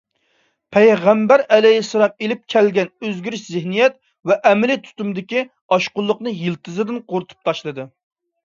پەيغەمبەر 0.75 1.41
ئەلەيھىسسالام 1.57 2.15
ئېلىپ 2.25 2.41
كەلگەن 2.53 2.89
ئۆزگىرىش 3.05 3.43
زېھنىيەت 3.51 3.99
ۋە 4.31 4.39
ئەمەلىي 4.53 4.81
تۇتۇمدىكى 4.89 5.45
ئاشقۇنلۇقنى 5.77 6.35
يىلتىزىدىن 6.41 7.03
قۇرۇتۇپ 7.13 7.47
تاشلىدى. 7.53 7.87